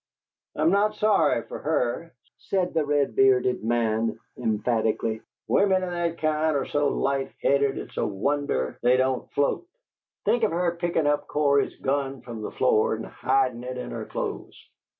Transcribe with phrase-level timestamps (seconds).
[0.55, 5.21] "I'm not sorry fer HER!" said the red bearded man, emphatically.
[5.47, 9.67] "Women o' that kind are so light headed it's a wonder they don't float.
[10.25, 14.05] Think of her pickin' up Cory's gun from the floor and hidin' it in her
[14.05, 14.57] clothes!